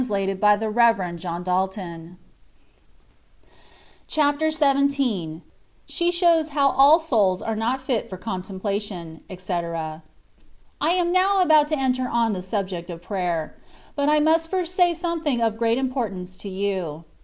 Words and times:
THE 0.03 0.07
VAY 0.15 0.31
OF 0.31 0.41
PERFECTION. 0.59 1.19
79 1.19 2.17
CHAPTER 4.07 4.49
XVII. 4.49 5.41
SHE 5.85 6.09
SHOWS 6.11 6.49
HOW 6.49 6.69
ALL 6.71 6.99
SOULS 6.99 7.43
ABB 7.43 7.57
NOT 7.59 7.81
FIT 7.81 8.09
FOB 8.09 8.19
CONTEMPLATION, 8.21 9.21
ETC. 9.29 10.01
I 10.81 10.89
AM 10.89 11.11
now 11.11 11.43
about 11.43 11.67
to 11.67 11.77
enter 11.77 12.09
on 12.09 12.33
the 12.33 12.41
subject 12.41 12.89
of 12.89 13.03
prayer; 13.03 13.55
but 13.95 14.09
I 14.09 14.19
must 14.19 14.49
first 14.49 14.73
say 14.73 14.95
something 14.95 15.39
of 15.39 15.59
great 15.59 15.77
importance 15.77 16.35
to 16.39 16.49
you. 16.49 17.03